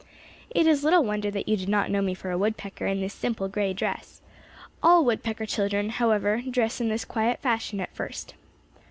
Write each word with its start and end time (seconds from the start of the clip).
"It 0.49 0.65
is 0.65 0.83
little 0.83 1.03
wonder 1.03 1.29
that 1.29 1.47
you 1.47 1.55
did 1.55 1.69
not 1.69 1.91
know 1.91 2.01
me 2.01 2.15
for 2.15 2.31
a 2.31 2.37
woodpecker 2.39 2.87
in 2.87 3.01
this 3.01 3.13
simple 3.13 3.47
gray 3.47 3.71
dress. 3.71 4.19
All 4.81 5.05
woodpecker 5.05 5.45
children, 5.45 5.89
however, 5.91 6.41
dress 6.41 6.81
in 6.81 6.89
this 6.89 7.05
quiet 7.05 7.39
fashion 7.39 7.79
at 7.79 7.93
first. 7.93 8.33